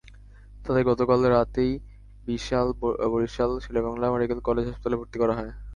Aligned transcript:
তাঁদের 0.65 0.83
গতকাল 0.89 1.19
রাতেই 1.27 1.71
বরিশাল 3.07 3.51
শেরেবাংলা 3.63 4.05
মেডিকেল 4.13 4.39
কলেজ 4.47 4.65
হাসপাতালে 4.67 4.99
ভর্তি 4.99 5.17
করা 5.19 5.33
হয়। 5.37 5.51